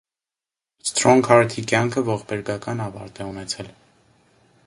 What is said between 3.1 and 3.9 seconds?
է ունեցել։